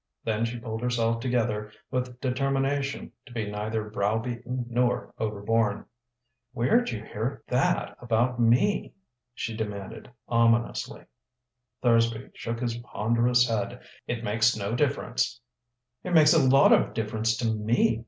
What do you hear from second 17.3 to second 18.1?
to me!"